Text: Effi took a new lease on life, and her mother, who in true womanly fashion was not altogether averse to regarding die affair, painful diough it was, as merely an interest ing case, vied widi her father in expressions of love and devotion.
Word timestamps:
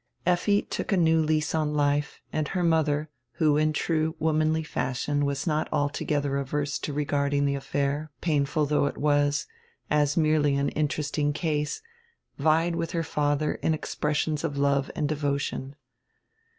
Effi 0.25 0.63
took 0.63 0.91
a 0.91 0.97
new 0.97 1.21
lease 1.21 1.53
on 1.53 1.75
life, 1.75 2.21
and 2.33 2.47
her 2.47 2.63
mother, 2.63 3.07
who 3.33 3.55
in 3.55 3.71
true 3.71 4.15
womanly 4.17 4.63
fashion 4.63 5.25
was 5.25 5.45
not 5.45 5.69
altogether 5.71 6.37
averse 6.37 6.79
to 6.79 6.91
regarding 6.91 7.45
die 7.45 7.51
affair, 7.51 8.09
painful 8.19 8.65
diough 8.65 8.89
it 8.89 8.97
was, 8.97 9.45
as 9.91 10.17
merely 10.17 10.55
an 10.55 10.69
interest 10.69 11.19
ing 11.19 11.33
case, 11.33 11.83
vied 12.39 12.73
widi 12.73 12.93
her 12.93 13.03
father 13.03 13.53
in 13.61 13.75
expressions 13.75 14.43
of 14.43 14.57
love 14.57 14.89
and 14.95 15.07
devotion. 15.07 15.75